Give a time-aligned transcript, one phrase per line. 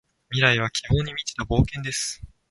[0.31, 2.23] 未来は希望に満ちた冒険です。